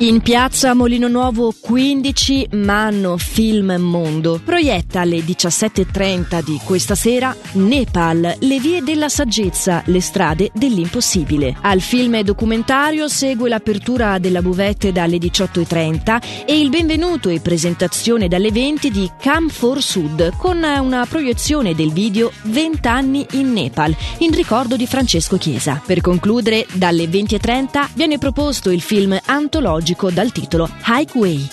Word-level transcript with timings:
In 0.00 0.20
piazza 0.20 0.74
Molino 0.74 1.08
Nuovo 1.08 1.54
15 1.58 2.48
Manno 2.52 3.16
Film 3.16 3.76
Mondo 3.78 4.38
proietta 4.44 5.00
alle 5.00 5.20
17.30 5.20 6.44
di 6.44 6.60
questa 6.62 6.94
sera 6.94 7.34
Nepal, 7.52 8.36
le 8.40 8.60
vie 8.60 8.82
della 8.82 9.08
saggezza, 9.08 9.82
le 9.86 10.02
strade 10.02 10.50
dell'impossibile. 10.52 11.56
Al 11.62 11.80
film 11.80 12.20
documentario 12.20 13.08
segue 13.08 13.48
l'apertura 13.48 14.18
della 14.18 14.42
buvette 14.42 14.92
dalle 14.92 15.16
18.30 15.16 16.44
e 16.44 16.60
il 16.60 16.68
benvenuto 16.68 17.30
e 17.30 17.40
presentazione 17.40 18.28
dalle 18.28 18.52
20 18.52 18.90
di 18.90 19.10
Come 19.22 19.48
for 19.48 19.82
Sud 19.82 20.36
con 20.36 20.62
una 20.62 21.06
proiezione 21.06 21.74
del 21.74 21.92
video 21.92 22.30
20 22.42 22.86
anni 22.86 23.26
in 23.30 23.50
Nepal 23.50 23.96
in 24.18 24.34
ricordo 24.34 24.76
di 24.76 24.86
Francesco 24.86 25.38
Chiesa. 25.38 25.80
Per 25.82 26.02
concludere, 26.02 26.66
dalle 26.74 27.06
20.30 27.06 27.88
viene 27.94 28.18
proposto 28.18 28.70
il 28.70 28.82
film 28.82 29.18
antologico 29.24 29.84
antologico 29.86 30.10
dal 30.10 30.32
titolo 30.32 30.68
Highway. 30.86 31.48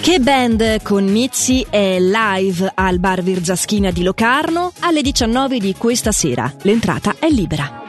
Che 0.00 0.18
band 0.18 0.82
con 0.82 1.04
Mizzi 1.04 1.64
è 1.68 1.98
live 2.00 2.72
al 2.74 2.98
bar 2.98 3.22
Virzaschina 3.22 3.90
di 3.90 4.02
Locarno 4.02 4.72
alle 4.80 5.02
19 5.02 5.58
di 5.58 5.74
questa 5.76 6.10
sera. 6.10 6.52
L'entrata 6.62 7.16
è 7.18 7.28
libera. 7.28 7.81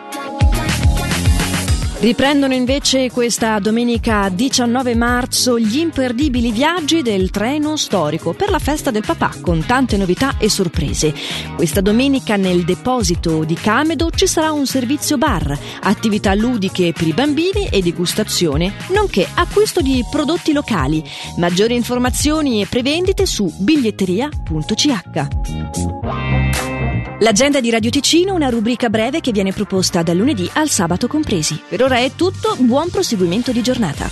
Riprendono 2.04 2.54
invece 2.54 3.10
questa 3.12 3.60
domenica 3.60 4.28
19 4.28 4.94
marzo 4.94 5.58
gli 5.58 5.78
imperdibili 5.78 6.52
viaggi 6.52 7.02
del 7.02 7.30
treno 7.30 7.78
storico 7.78 8.34
per 8.34 8.50
la 8.50 8.60
festa 8.60 8.92
del 8.92 9.06
papà 9.06 9.32
con 9.40 9.64
tante 9.66 9.96
novità 9.96 10.38
e 10.38 10.50
sorprese. 10.50 11.14
Questa 11.56 11.80
domenica 11.80 12.36
nel 12.36 12.66
deposito 12.66 13.46
di 13.46 13.54
Camedo 13.54 14.12
ci 14.12 14.28
sarà 14.28 14.52
un 14.52 14.66
servizio 14.66 15.18
bar, 15.18 15.58
attività 15.84 16.34
ludiche 16.34 16.92
per 16.92 17.08
i 17.08 17.14
bambini 17.14 17.70
e 17.72 17.82
degustazione, 17.82 18.74
nonché 18.90 19.26
acquisto 19.34 19.80
di 19.80 20.04
prodotti 20.12 20.52
locali. 20.52 21.02
Maggiori 21.38 21.74
informazioni 21.74 22.62
e 22.62 22.66
prevendite 22.66 23.26
su 23.26 23.50
biglietteria.ch. 23.60 25.93
L'agenda 27.24 27.62
di 27.62 27.70
Radio 27.70 27.90
Ticino, 27.90 28.34
una 28.34 28.50
rubrica 28.50 28.90
breve 28.90 29.22
che 29.22 29.32
viene 29.32 29.54
proposta 29.54 30.04
dal 30.04 30.18
lunedì 30.18 30.50
al 30.56 30.68
sabato 30.68 31.08
compresi. 31.08 31.58
Per 31.70 31.82
ora 31.82 32.00
è 32.00 32.12
tutto, 32.18 32.58
buon 32.60 32.90
proseguimento 32.90 33.54
di 33.54 33.62
giornata. 33.62 34.10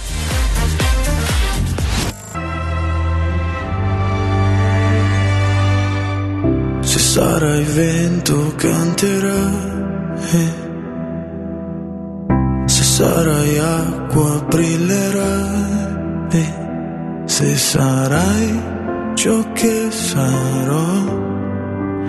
Se 6.80 7.00
sarai 7.00 7.64
vento 7.66 8.54
canterai, 8.56 10.20
se 12.64 12.84
sarai 12.84 13.58
acqua 13.58 14.42
brillerai, 14.48 16.30
se 17.26 17.58
sarai 17.58 18.62
ciò 19.16 19.52
che 19.52 19.92
sarò 19.92 21.41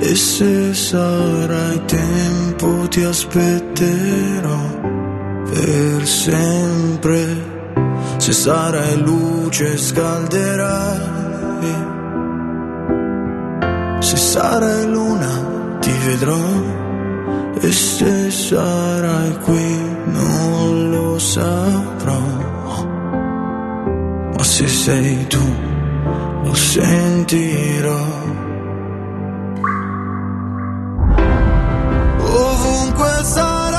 e 0.05 0.17
se 0.17 0.75
sarai 0.75 1.81
tempo 1.87 2.89
ti 2.89 3.03
aspetterò 3.05 4.61
per 5.45 6.07
sempre. 6.07 7.21
Se 8.17 8.33
sarai 8.33 9.01
luce 9.01 9.77
scalderai. 9.79 11.21
Se 14.01 14.17
sarai 14.17 14.87
luna 14.91 15.79
ti 15.81 15.93
vedrò. 16.05 16.47
E 17.61 17.71
se 17.71 18.31
sarai 18.31 19.39
qui 19.45 19.67
non 20.07 20.91
lo 20.91 21.19
saprò. 21.19 22.23
Ma 24.37 24.43
se 24.43 24.67
sei 24.67 25.27
tu 25.29 25.47
lo 26.43 26.55
sentirò. 26.55 28.52
Lo 33.23 33.73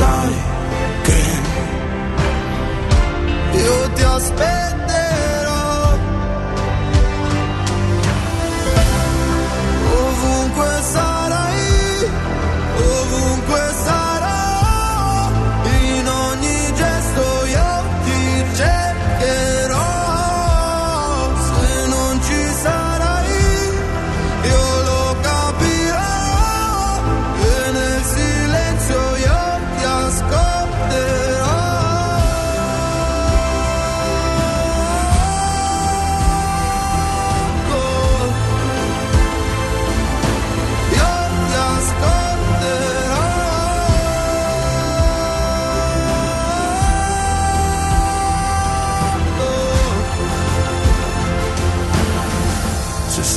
sai 0.00 0.34
che 1.06 1.22
io 3.58 3.92
ti 3.94 4.02
aspetto 4.02 4.79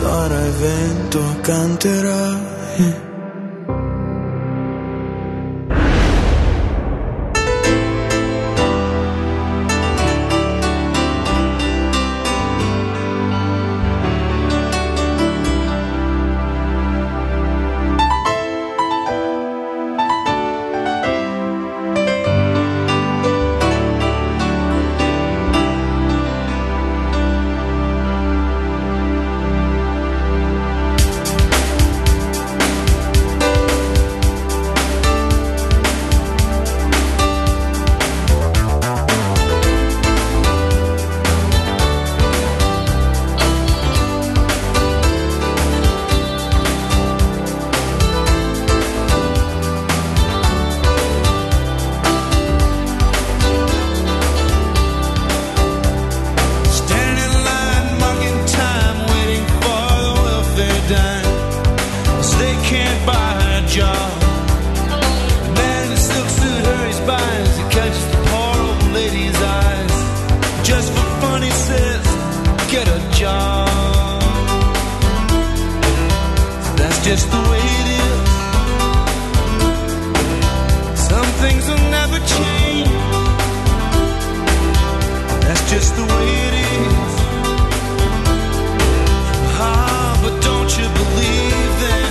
sarà 0.03 0.43
vento 0.59 1.23
canterai 1.41 3.12
just 77.03 77.29
the 77.29 77.37
way 77.37 77.59
it 77.59 77.87
is. 77.99 78.29
Some 81.09 81.29
things 81.43 81.67
will 81.67 81.85
never 81.91 82.17
change. 82.35 82.89
That's 85.45 85.69
just 85.69 85.95
the 85.97 86.03
way 86.03 86.29
it 86.47 86.53
is. 86.53 87.13
Ah, 89.59 90.17
but 90.23 90.41
don't 90.41 90.71
you 90.77 90.87
believe 91.01 91.73
that? 91.83 92.09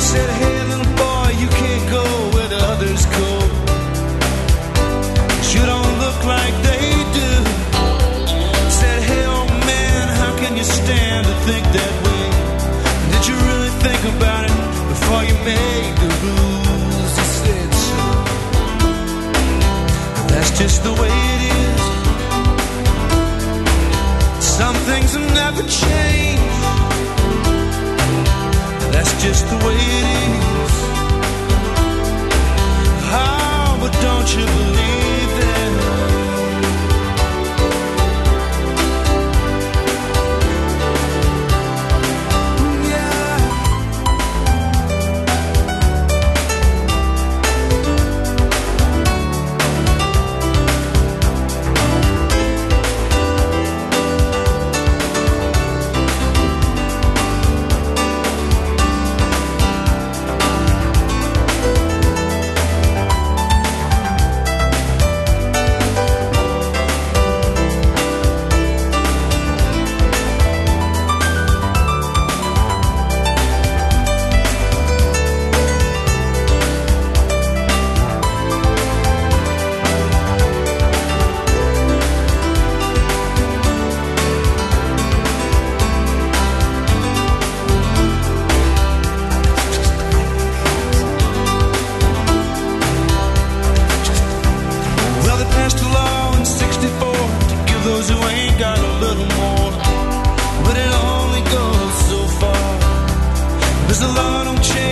said, 0.00 0.30
hey. 0.30 0.51
just 20.72 20.84
the 20.84 20.92
way 21.02 21.12
it 21.34 21.42
is. 21.52 21.82
Some 24.42 24.76
things 24.88 25.14
will 25.14 25.34
never 25.34 25.62
change. 25.62 26.40
That's 28.92 29.12
just 29.22 29.44
the 29.50 29.56
way 29.66 29.76
it 29.76 30.06
is. 30.24 30.74
Oh, 33.14 33.78
but 33.82 33.92
don't 34.00 34.28
you 34.34 34.46
believe? 34.46 35.01